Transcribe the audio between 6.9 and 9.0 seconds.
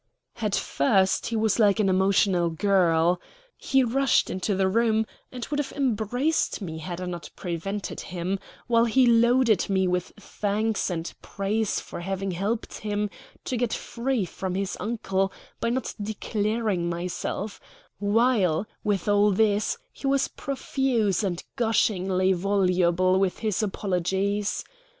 I not prevented him, while